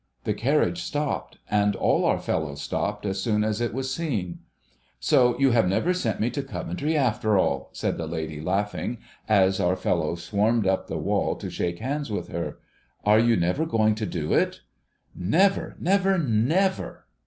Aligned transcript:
The 0.23 0.33
carriage 0.33 0.81
stopped, 0.81 1.37
and 1.47 1.75
all 1.75 2.05
our 2.05 2.17
fellows 2.19 2.59
stopped 2.59 3.05
as 3.05 3.21
soon 3.21 3.43
as 3.43 3.61
it 3.61 3.71
was 3.71 3.93
seen.' 3.93 4.39
So 4.99 5.37
you 5.37 5.51
have 5.51 5.67
never 5.67 5.93
sent 5.93 6.19
me 6.19 6.31
to 6.31 6.41
Coventry 6.41 6.97
after 6.97 7.37
all!' 7.37 7.69
said 7.73 7.99
the 7.99 8.07
lady, 8.07 8.41
laughing, 8.41 8.97
as 9.29 9.59
our 9.59 9.75
fellows 9.75 10.23
swarmed 10.23 10.65
up 10.65 10.87
the 10.87 10.97
wall 10.97 11.35
to 11.35 11.51
shake 11.51 11.77
hands 11.77 12.09
with 12.09 12.29
her.' 12.29 12.57
Are 13.05 13.19
you 13.19 13.35
never 13.35 13.63
going 13.63 13.93
to 13.93 14.07
do 14.07 14.33
it?'' 14.33 14.61
Never! 15.35 15.75
never! 15.79 16.17
never 16.17 17.05